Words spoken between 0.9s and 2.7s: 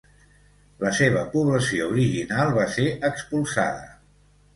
seva població original va